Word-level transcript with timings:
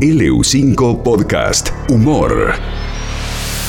LU5 0.00 1.02
Podcast 1.02 1.70
Humor. 1.88 2.52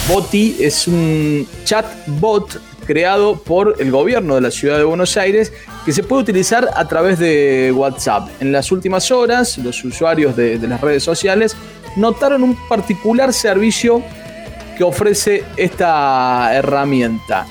Boti 0.09 0.57
es 0.59 0.85
un 0.85 1.47
chatbot 1.63 2.61
creado 2.85 3.37
por 3.37 3.75
el 3.79 3.91
gobierno 3.91 4.35
de 4.35 4.41
la 4.41 4.51
ciudad 4.51 4.77
de 4.77 4.83
Buenos 4.83 5.15
Aires 5.15 5.53
que 5.85 5.93
se 5.93 6.03
puede 6.03 6.23
utilizar 6.23 6.69
a 6.75 6.85
través 6.85 7.17
de 7.17 7.71
WhatsApp. 7.73 8.27
En 8.41 8.51
las 8.51 8.73
últimas 8.73 9.09
horas, 9.09 9.57
los 9.59 9.81
usuarios 9.85 10.35
de, 10.35 10.59
de 10.59 10.67
las 10.67 10.81
redes 10.81 11.01
sociales 11.01 11.55
notaron 11.95 12.43
un 12.43 12.57
particular 12.67 13.31
servicio 13.31 14.03
que 14.77 14.83
ofrece 14.83 15.45
esta 15.55 16.53
herramienta. 16.53 17.47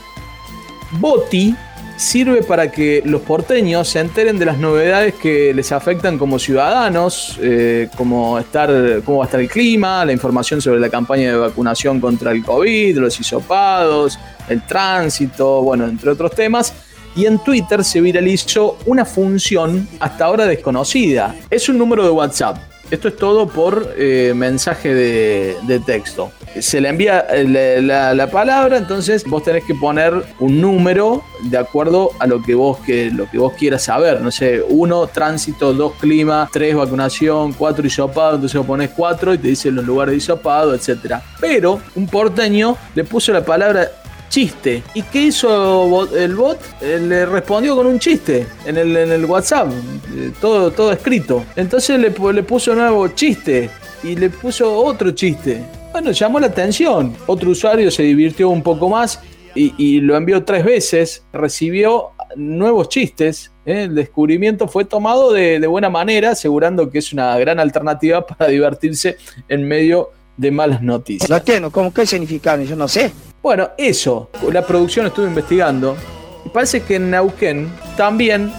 Boti 1.01 1.57
sirve 1.97 2.43
para 2.43 2.71
que 2.71 3.03
los 3.05 3.23
porteños 3.23 3.89
se 3.89 4.01
enteren 4.01 4.39
de 4.39 4.45
las 4.45 4.59
novedades 4.59 5.15
que 5.15 5.53
les 5.55 5.73
afectan 5.73 6.19
como 6.19 6.39
ciudadanos, 6.39 7.39
eh, 7.41 7.89
como 7.97 8.39
estar, 8.39 8.71
cómo 9.05 9.19
va 9.19 9.25
a 9.25 9.27
estar 9.27 9.41
el 9.41 9.49
clima, 9.49 10.05
la 10.05 10.13
información 10.13 10.61
sobre 10.61 10.81
la 10.81 10.89
campaña 10.89 11.31
de 11.31 11.37
vacunación 11.37 12.01
contra 12.01 12.33
el 12.33 12.45
COVID, 12.45 12.99
los 12.99 13.19
hisopados, 13.19 14.19
el 14.49 14.63
tránsito, 14.67 15.63
bueno, 15.63 15.87
entre 15.87 16.11
otros 16.11 16.33
temas. 16.33 16.73
Y 17.15 17.25
en 17.25 17.39
Twitter 17.39 17.83
se 17.83 18.01
viralizó 18.03 18.77
una 18.85 19.07
función 19.07 19.89
hasta 20.01 20.27
ahora 20.27 20.45
desconocida. 20.45 21.35
Es 21.49 21.69
un 21.71 21.79
número 21.79 22.05
de 22.05 22.11
WhatsApp 22.11 22.59
esto 22.91 23.09
es 23.09 23.17
todo 23.17 23.49
por 23.49 23.95
eh, 23.97 24.33
mensaje 24.35 24.95
de, 24.95 25.81
texto. 25.85 26.33
Se 26.59 26.81
le 26.81 26.89
envía 26.89 27.27
eh, 27.31 27.81
la, 27.83 28.31
palabra, 28.31 28.79
entonces 28.79 29.25
vos 29.25 29.43
tenés 29.43 29.65
que 29.65 29.75
poner 29.75 30.15
un 30.41 30.61
número 30.61 31.23
de 31.43 31.59
acuerdo 31.59 32.11
a 32.19 32.27
lo 32.27 32.43
que 32.43 32.55
vos, 32.55 32.79
que, 32.79 33.11
lo 33.11 33.31
que 33.31 33.39
vos 33.39 33.53
quieras 33.55 33.85
saber. 33.85 34.21
No 34.21 34.31
sé, 34.31 34.63
uno, 34.69 35.07
tránsito, 35.07 35.73
dos, 35.75 35.93
clima, 36.01 36.49
tres, 36.53 36.75
vacunación, 36.75 37.53
cuatro, 37.53 37.87
hisopado. 37.87 38.37
Entonces 38.37 38.57
vos 38.59 38.67
pones 38.67 38.91
cuatro 38.91 39.35
y 39.35 39.39
te 39.39 39.49
dice 39.49 39.71
los 39.71 39.85
lugares 39.85 40.13
de 40.13 40.19
hisopado, 40.19 40.75
etc. 40.75 41.17
Pero 41.41 41.81
un 41.95 42.07
porteño 42.07 42.77
le 42.95 43.05
puso 43.05 43.33
la 43.33 43.45
palabra 43.45 43.91
chiste. 44.29 44.83
¿Y 44.95 45.03
qué 45.03 45.23
hizo 45.23 46.09
el 46.17 46.35
bot? 46.35 46.59
Eh, 46.81 46.99
le 47.01 47.27
respondió 47.27 47.77
con 47.77 47.87
un 47.87 47.99
chiste 47.99 48.47
en 48.65 48.77
el, 48.77 48.97
en 48.97 49.13
el 49.13 49.25
WhatsApp, 49.25 49.69
eh, 50.15 50.33
todo, 50.41 50.71
todo 50.71 50.93
escrito. 50.93 51.45
Entonces 51.57 51.99
le, 51.99 52.11
le 52.33 52.43
puso 52.43 52.75
nuevo 52.75 53.09
chiste 53.09 53.71
y 54.03 54.17
le 54.17 54.31
puso 54.31 54.77
otro 54.77 55.11
chiste. 55.13 55.63
Bueno, 55.93 56.11
llamó 56.11 56.39
la 56.39 56.49
atención. 56.49 57.15
Otro 57.27 57.51
usuario 57.51 57.91
se 57.91 58.03
divirtió 58.03 58.51
un 58.51 58.63
poco 58.63 58.89
más 58.89 59.21
y, 59.55 60.01
lo 60.01 60.17
envió 60.17 60.45
tres 60.45 60.65
veces. 60.65 61.25
Recibió 61.33 62.11
nuevos 62.37 62.89
chistes. 62.89 63.53
¿eh? 63.65 63.85
El 63.85 63.95
descubrimiento 63.95 64.69
fue 64.69 64.85
tomado 64.85 65.33
de, 65.33 65.65
buena 65.67 65.89
manera, 65.89 66.33
asegurando 66.33 66.91
que 66.91 66.99
es 66.99 67.13
una 67.13 67.39
gran 67.39 67.59
alternativa 67.59 68.27
para 68.27 68.51
divertirse 68.51 69.17
en 69.49 69.67
medio 69.67 70.11
de 70.37 70.51
malas 70.51 70.83
noticias. 70.83 71.43
¿cómo 71.73 71.93
qué? 71.95 72.05
Yo 72.05 72.77
no 72.77 72.89
sé. 72.89 73.13
Bueno, 73.47 73.71
eso, 73.79 74.29
la 74.51 74.67
producción 74.67 75.07
estuvo 75.07 75.25
investigando 75.25 75.97
y 76.45 76.49
parece 76.49 76.83
que 76.83 76.97
en 76.97 77.13
Neuquén 77.13 77.73
también 77.97 78.53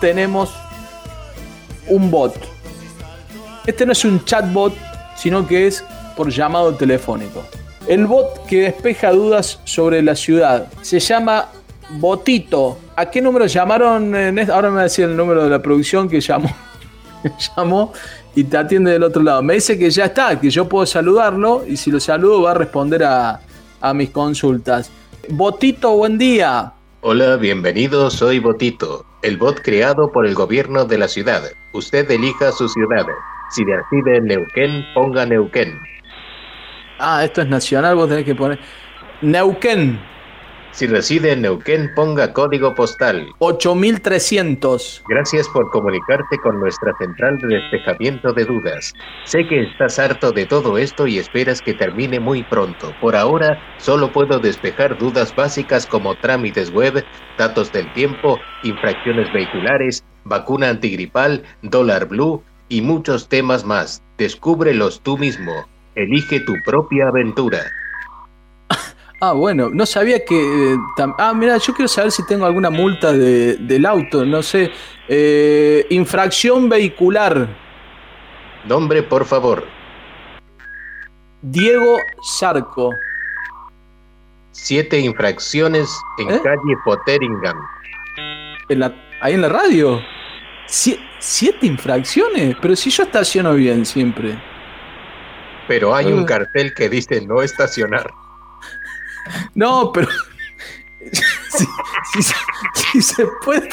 tenemos 0.00 0.54
un 1.88 2.08
bot. 2.08 2.36
Este 3.66 3.84
no 3.84 3.90
es 3.90 4.04
un 4.04 4.24
chatbot, 4.24 4.72
sino 5.16 5.44
que 5.44 5.66
es 5.66 5.84
por 6.16 6.30
llamado 6.30 6.72
telefónico. 6.72 7.42
El 7.88 8.06
bot 8.06 8.46
que 8.46 8.60
despeja 8.60 9.10
dudas 9.10 9.58
sobre 9.64 10.02
la 10.02 10.14
ciudad 10.14 10.68
se 10.82 11.00
llama 11.00 11.48
Botito. 11.98 12.78
¿A 12.94 13.10
qué 13.10 13.20
número 13.20 13.46
llamaron? 13.46 14.14
Ahora 14.52 14.70
me 14.70 14.76
va 14.76 14.80
a 14.82 14.84
decir 14.84 15.06
el 15.06 15.16
número 15.16 15.42
de 15.42 15.50
la 15.50 15.60
producción 15.60 16.08
que 16.08 16.20
llamó. 16.20 16.54
llamó 17.56 17.92
y 18.36 18.44
te 18.44 18.56
atiende 18.56 18.92
del 18.92 19.02
otro 19.02 19.20
lado. 19.20 19.42
Me 19.42 19.54
dice 19.54 19.76
que 19.76 19.90
ya 19.90 20.04
está, 20.04 20.38
que 20.38 20.48
yo 20.48 20.68
puedo 20.68 20.86
saludarlo 20.86 21.64
y 21.66 21.76
si 21.76 21.90
lo 21.90 21.98
saludo 21.98 22.42
va 22.42 22.52
a 22.52 22.54
responder 22.54 23.02
a, 23.02 23.40
a 23.80 23.94
mis 23.94 24.10
consultas. 24.10 24.90
Botito, 25.28 25.96
buen 25.96 26.18
día. 26.18 26.72
Hola, 27.00 27.36
bienvenido, 27.36 28.10
soy 28.10 28.40
Botito, 28.40 29.04
el 29.22 29.36
bot 29.36 29.60
creado 29.62 30.10
por 30.10 30.26
el 30.26 30.34
gobierno 30.34 30.84
de 30.84 30.98
la 30.98 31.06
ciudad. 31.06 31.42
Usted 31.72 32.10
elija 32.10 32.50
su 32.50 32.68
ciudad. 32.68 33.06
Si 33.50 33.62
decide 33.64 34.20
Neuquén, 34.20 34.84
ponga 34.94 35.24
Neuquén. 35.24 35.78
Ah, 36.98 37.24
esto 37.24 37.42
es 37.42 37.48
nacional, 37.48 37.94
vos 37.94 38.08
tenés 38.08 38.24
que 38.24 38.34
poner 38.34 38.58
Neuquén. 39.22 40.00
Si 40.78 40.86
reside 40.86 41.32
en 41.32 41.42
Neuquén, 41.42 41.92
ponga 41.92 42.32
código 42.32 42.72
postal 42.72 43.26
8300. 43.40 45.02
Gracias 45.08 45.48
por 45.48 45.68
comunicarte 45.70 46.38
con 46.38 46.60
nuestra 46.60 46.92
central 47.00 47.36
de 47.38 47.56
despejamiento 47.56 48.32
de 48.32 48.44
dudas. 48.44 48.92
Sé 49.24 49.44
que 49.48 49.62
estás 49.62 49.98
harto 49.98 50.30
de 50.30 50.46
todo 50.46 50.78
esto 50.78 51.08
y 51.08 51.18
esperas 51.18 51.62
que 51.62 51.74
termine 51.74 52.20
muy 52.20 52.44
pronto. 52.44 52.94
Por 53.00 53.16
ahora, 53.16 53.60
solo 53.78 54.12
puedo 54.12 54.38
despejar 54.38 54.96
dudas 54.96 55.34
básicas 55.34 55.84
como 55.84 56.14
trámites 56.14 56.70
web, 56.70 57.04
datos 57.36 57.72
del 57.72 57.92
tiempo, 57.92 58.38
infracciones 58.62 59.32
vehiculares, 59.32 60.04
vacuna 60.22 60.68
antigripal, 60.68 61.42
dólar 61.60 62.06
blue 62.06 62.44
y 62.68 62.82
muchos 62.82 63.28
temas 63.28 63.64
más. 63.64 64.00
Descúbrelos 64.16 65.00
tú 65.00 65.18
mismo. 65.18 65.66
Elige 65.96 66.38
tu 66.38 66.52
propia 66.64 67.08
aventura. 67.08 67.64
Ah, 69.20 69.32
bueno, 69.32 69.68
no 69.70 69.84
sabía 69.84 70.24
que... 70.24 70.74
Eh, 70.74 70.76
ah, 71.18 71.32
mira, 71.34 71.56
yo 71.58 71.74
quiero 71.74 71.88
saber 71.88 72.12
si 72.12 72.24
tengo 72.26 72.46
alguna 72.46 72.70
multa 72.70 73.12
de, 73.12 73.56
del 73.56 73.84
auto, 73.84 74.24
no 74.24 74.42
sé. 74.42 74.70
Eh, 75.08 75.86
infracción 75.90 76.68
vehicular. 76.68 77.48
Nombre, 78.64 79.02
por 79.02 79.24
favor. 79.24 79.64
Diego 81.42 81.96
Sarco. 82.22 82.92
Siete 84.52 85.00
infracciones 85.00 86.00
en 86.18 86.30
¿Eh? 86.30 86.40
calle 86.42 86.76
Potteringham. 86.84 87.56
¿En 88.68 88.78
la, 88.78 88.94
¿Ahí 89.20 89.34
en 89.34 89.42
la 89.42 89.48
radio? 89.48 90.00
¿Siete 90.66 91.66
infracciones? 91.66 92.56
Pero 92.60 92.76
si 92.76 92.90
yo 92.90 93.02
estaciono 93.02 93.54
bien 93.54 93.84
siempre. 93.84 94.38
Pero 95.66 95.94
hay 95.94 96.06
un 96.06 96.20
ah. 96.20 96.26
cartel 96.26 96.72
que 96.72 96.88
dice 96.88 97.20
no 97.26 97.42
estacionar. 97.42 98.10
No, 99.54 99.92
pero. 99.92 100.08
si, 102.92 103.02
se 103.02 103.26
puede. 103.44 103.68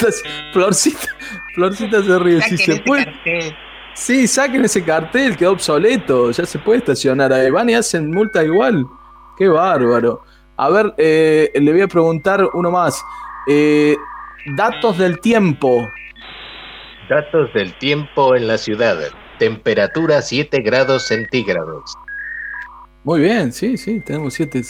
Florcita, 0.54 1.08
Florcita 1.56 2.04
se 2.04 2.20
ríe. 2.20 2.42
si 2.42 2.58
se 2.58 2.78
puede. 2.82 3.56
Sí, 3.96 4.28
saquen 4.28 4.66
ese 4.66 4.84
cartel, 4.84 5.38
quedó 5.38 5.54
obsoleto. 5.54 6.32
Ya 6.32 6.46
se 6.46 6.60
puede 6.60 6.80
estacionar 6.80 7.32
ahí. 7.32 7.50
Van 7.50 7.70
y 7.70 7.76
hacen 7.76 8.12
multa 8.12 8.44
igual. 8.44 8.86
Qué 9.38 9.48
bárbaro. 9.48 10.22
A 10.58 10.70
ver, 10.70 10.94
eh, 10.98 11.52
le 11.56 11.72
voy 11.72 11.82
a 11.82 11.88
preguntar 11.88 12.46
uno 12.54 12.72
más. 12.72 13.02
Eh, 13.48 13.96
datos 14.56 14.98
del 14.98 15.20
tiempo. 15.20 15.88
Datos 17.10 17.54
del 17.54 17.78
tiempo 17.78 18.36
en 18.36 18.48
la 18.48 18.58
ciudad. 18.58 18.98
Temperatura 19.40 20.22
7 20.22 20.62
grados 20.62 21.08
centígrados. 21.08 21.94
Muy 23.04 23.22
bien, 23.22 23.54
sí, 23.54 23.78
sí, 23.78 24.00
tenemos 24.00 24.34
7. 24.34 24.62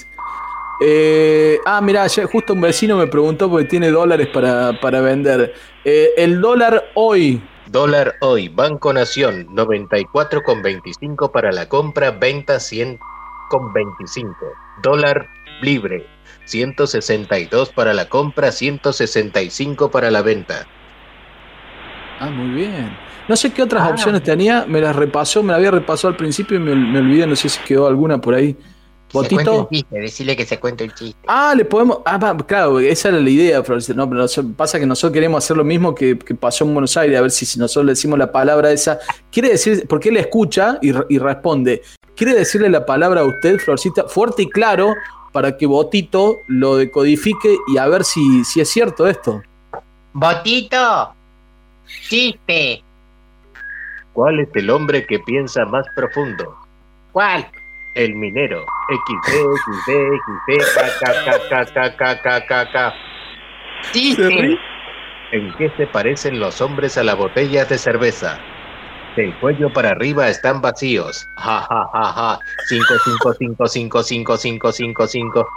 Eh, 0.81 1.59
ah, 1.65 1.81
mira, 1.81 2.05
justo 2.31 2.53
un 2.53 2.61
vecino 2.61 2.97
me 2.97 3.07
preguntó 3.07 3.49
porque 3.49 3.65
tiene 3.65 3.89
dólares 3.89 4.27
para, 4.27 5.01
vender. 5.01 5.53
Eh, 5.83 6.09
el 6.17 6.41
dólar 6.41 6.91
hoy. 6.95 7.41
Dólar 7.67 8.15
hoy, 8.21 8.47
Banco 8.47 8.93
Nación, 8.93 9.47
94,25 9.47 11.31
para 11.31 11.51
la 11.51 11.67
compra, 11.67 12.11
venta 12.11 12.57
100,25. 12.57 14.35
Dólar 14.83 15.27
libre, 15.61 16.05
162 16.45 17.69
para 17.69 17.93
la 17.93 18.07
compra, 18.07 18.51
165 18.51 19.89
para 19.89 20.11
la 20.11 20.21
venta. 20.21 20.67
Ah, 22.19 22.29
muy 22.29 22.49
bien. 22.49 22.95
No 23.27 23.35
sé 23.35 23.51
qué 23.51 23.63
otras 23.63 23.83
ah. 23.83 23.89
opciones 23.89 24.21
tenía, 24.21 24.65
me 24.67 24.79
las 24.79 24.95
repasó, 24.95 25.41
me 25.41 25.49
las 25.49 25.57
había 25.57 25.71
repasado 25.71 26.09
al 26.09 26.17
principio 26.17 26.57
y 26.57 26.59
me, 26.59 26.75
me 26.75 26.99
olvidé, 26.99 27.25
no 27.25 27.35
sé 27.35 27.49
si 27.49 27.59
quedó 27.63 27.87
alguna 27.87 28.21
por 28.21 28.35
ahí. 28.35 28.55
Botito. 29.15 29.69
decirle 29.89 30.35
que 30.35 30.45
se 30.45 30.59
cuente 30.59 30.83
el 30.83 30.93
chiste. 30.93 31.19
Ah, 31.27 31.53
le 31.55 31.65
podemos. 31.65 31.99
Ah, 32.05 32.35
claro, 32.45 32.79
esa 32.79 33.09
era 33.09 33.19
la 33.19 33.29
idea, 33.29 33.63
No, 33.95 34.09
pero 34.09 34.25
pasa 34.55 34.79
que 34.79 34.85
nosotros 34.85 35.13
queremos 35.13 35.43
hacer 35.43 35.57
lo 35.57 35.63
mismo 35.63 35.95
que, 35.95 36.15
pasó 36.15 36.65
en 36.65 36.73
Buenos 36.73 36.97
Aires, 36.97 37.17
a 37.17 37.21
ver 37.21 37.31
si, 37.31 37.45
si, 37.45 37.57
nosotros 37.57 37.85
le 37.85 37.91
decimos 37.93 38.19
la 38.19 38.31
palabra 38.31 38.71
esa. 38.71 38.99
Quiere 39.31 39.49
decir, 39.49 39.85
porque 39.87 40.09
él 40.09 40.17
escucha 40.17 40.77
y, 40.81 40.91
responde. 41.17 41.81
¿Quiere 42.15 42.33
decirle 42.33 42.69
la 42.69 42.85
palabra 42.85 43.21
a 43.21 43.25
usted, 43.25 43.57
Florcita, 43.57 44.07
fuerte 44.07 44.43
y 44.43 44.49
claro, 44.49 44.93
para 45.31 45.57
que 45.57 45.65
Botito 45.65 46.39
lo 46.47 46.77
decodifique 46.77 47.57
y 47.67 47.77
a 47.77 47.87
ver 47.87 48.03
si, 48.03 48.43
si 48.45 48.61
es 48.61 48.69
cierto 48.69 49.07
esto? 49.07 49.41
Botito, 50.13 51.13
chiste. 52.07 52.83
¿Cuál 54.13 54.39
es 54.39 54.49
el 54.53 54.69
hombre 54.69 55.05
que 55.05 55.19
piensa 55.19 55.65
más 55.65 55.85
profundo? 55.93 56.55
¿Cuál? 57.11 57.45
El 57.95 58.13
minero. 58.15 58.65
XD, 58.89 59.31
XD, 59.55 59.89
XD, 60.47 60.61
Sí, 63.93 64.13
sí. 64.15 64.57
¿En 65.31 65.53
qué 65.55 65.71
se 65.77 65.87
parecen 65.87 66.39
los 66.39 66.59
hombres 66.61 66.97
a 66.97 67.03
las 67.03 67.15
botellas 67.15 67.69
de 67.69 67.77
cerveza? 67.77 68.37
Del 69.15 69.33
cuello 69.39 69.71
para 69.71 69.91
arriba 69.91 70.27
están 70.27 70.61
vacíos. 70.61 71.25
Ja, 71.37 71.61
ja, 71.61 71.87
ja, 71.93 72.03
ja. 72.03 72.39
5, 72.67 72.85
5, 73.05 73.33
5, 73.39 73.67
5, 73.67 74.03
5, 74.03 74.37
5, 74.37 74.71
5, 74.71 75.07
5. 75.07 75.47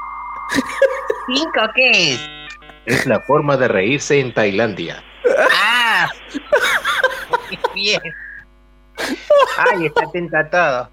¿Cinco 1.26 1.60
qué 1.74 2.12
es? 2.12 2.30
Es 2.86 3.04
la 3.06 3.18
forma 3.20 3.56
de 3.56 3.66
reírse 3.66 4.20
en 4.20 4.32
Tailandia. 4.32 5.02
¡Ah! 5.50 6.08
Muy 7.30 7.58
bien. 7.74 8.00
¡Ay, 9.58 9.86
está 9.86 10.04
atenta! 10.04 10.90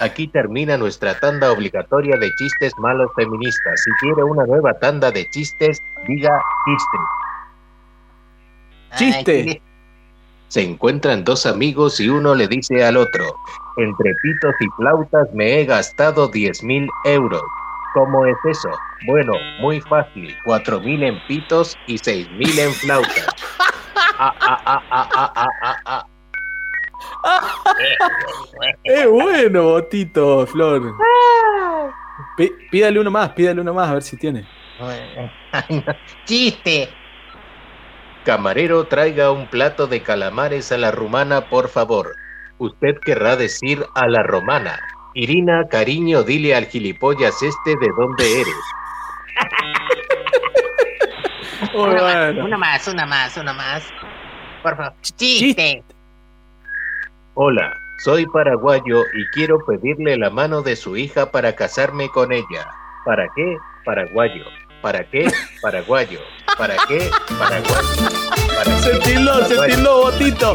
Aquí 0.00 0.26
termina 0.28 0.76
nuestra 0.76 1.18
tanda 1.20 1.52
obligatoria 1.52 2.16
de 2.16 2.34
chistes 2.34 2.72
malos 2.78 3.10
feministas. 3.14 3.82
Si 3.84 3.90
quiere 4.00 4.24
una 4.24 4.44
nueva 4.46 4.74
tanda 4.74 5.10
de 5.10 5.28
chistes, 5.30 5.82
diga 6.06 6.30
chiste. 6.66 6.98
Chiste. 8.96 9.44
Ay. 9.48 9.62
Se 10.48 10.62
encuentran 10.62 11.24
dos 11.24 11.46
amigos 11.46 11.98
y 11.98 12.10
uno 12.10 12.34
le 12.34 12.46
dice 12.46 12.84
al 12.84 12.98
otro, 12.98 13.24
entre 13.78 14.12
pitos 14.22 14.54
y 14.60 14.66
flautas 14.76 15.32
me 15.32 15.60
he 15.60 15.64
gastado 15.64 16.28
10 16.28 16.62
mil 16.62 16.90
euros. 17.04 17.42
¿Cómo 17.94 18.26
es 18.26 18.36
eso? 18.44 18.70
Bueno, 19.06 19.32
muy 19.60 19.80
fácil, 19.80 20.34
cuatro 20.44 20.80
mil 20.80 21.02
en 21.02 21.18
pitos 21.26 21.76
y 21.86 21.98
seis 21.98 22.30
mil 22.32 22.58
en 22.58 22.72
flautas. 22.72 23.26
Ah, 24.18 24.34
ah, 24.40 24.82
ah, 25.86 26.06
Es 28.84 29.08
bueno, 29.08 29.62
Botito, 29.64 30.46
Flor. 30.46 30.94
Pí- 32.36 32.52
Pídale 32.70 33.00
uno 33.00 33.10
más, 33.10 33.30
pídale 33.30 33.60
uno 33.60 33.74
más, 33.74 33.88
a 33.90 33.94
ver 33.94 34.02
si 34.02 34.16
tiene. 34.16 34.46
Chiste. 36.24 36.88
Camarero, 38.24 38.86
traiga 38.86 39.30
un 39.32 39.48
plato 39.48 39.86
de 39.86 40.02
calamares 40.02 40.70
a 40.72 40.78
la 40.78 40.90
rumana, 40.92 41.48
por 41.48 41.68
favor. 41.68 42.14
Usted 42.58 42.96
querrá 43.04 43.36
decir 43.36 43.84
a 43.94 44.06
la 44.06 44.22
romana. 44.22 44.78
Irina, 45.14 45.66
cariño, 45.68 46.22
dile 46.22 46.54
al 46.54 46.66
gilipollas 46.66 47.42
este 47.42 47.70
de 47.80 47.88
dónde 47.98 48.40
eres. 48.40 48.54
Más, 51.74 52.34
una 52.36 52.58
más, 52.58 52.88
una 52.88 53.06
más, 53.06 53.36
una 53.36 53.52
más. 53.52 53.84
Por 54.62 54.76
favor. 54.76 54.94
Chiste. 55.16 55.82
Hola, 57.34 57.72
soy 58.02 58.26
paraguayo 58.26 59.02
y 59.14 59.26
quiero 59.32 59.64
pedirle 59.64 60.16
la 60.16 60.30
mano 60.30 60.62
de 60.62 60.74
su 60.76 60.96
hija 60.96 61.30
para 61.30 61.54
casarme 61.54 62.08
con 62.08 62.32
ella. 62.32 62.68
¿Para 63.04 63.26
qué? 63.34 63.56
Paraguayo. 63.84 64.44
¿Para 64.80 65.08
qué? 65.08 65.28
Paraguayo. 65.60 66.18
¿Para 66.58 66.74
qué? 66.88 67.08
Paraguayo. 67.38 68.10
¿Para 68.56 68.78
Se 68.80 68.90
qué? 68.90 68.98
tildó, 68.98 69.34
se 69.46 69.54
Paraguayo. 69.54 69.74
tildó, 69.76 70.02
Botito. 70.02 70.54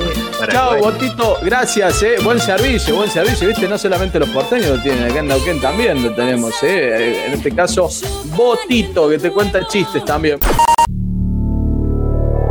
Chao, 0.51 0.77
Botito. 0.77 1.37
Gracias, 1.43 2.03
eh. 2.03 2.15
Buen 2.21 2.39
servicio, 2.39 2.95
buen 2.97 3.09
servicio. 3.09 3.47
Viste, 3.47 3.67
no 3.69 3.77
solamente 3.77 4.19
los 4.19 4.29
porteños 4.29 4.67
lo 4.77 4.81
tienen, 4.81 5.09
acá 5.09 5.19
en 5.19 5.27
Neuquén 5.27 5.61
también 5.61 6.03
lo 6.03 6.13
tenemos, 6.13 6.61
eh. 6.63 7.27
En 7.27 7.33
este 7.33 7.53
caso, 7.55 7.87
Botito, 8.35 9.09
que 9.09 9.17
te 9.19 9.31
cuenta 9.31 9.65
chistes 9.67 10.03
también. 10.03 10.39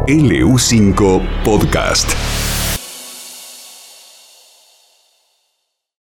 LU5 0.06 1.42
Podcast. 1.44 2.10